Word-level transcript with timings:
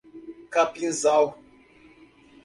Capinzal 0.53 1.35